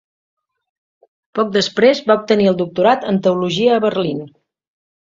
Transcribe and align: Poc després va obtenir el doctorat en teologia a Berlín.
Poc 1.39 1.53
després 1.57 2.03
va 2.09 2.17
obtenir 2.23 2.51
el 2.53 2.59
doctorat 2.63 3.07
en 3.13 3.25
teologia 3.29 3.79
a 3.79 3.83
Berlín. 3.89 4.27